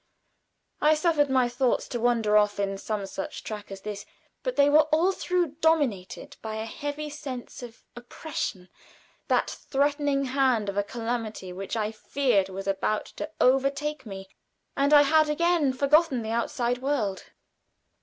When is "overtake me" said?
13.39-14.27